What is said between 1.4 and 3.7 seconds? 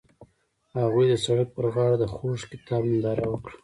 پر غاړه د خوږ کتاب ننداره وکړه.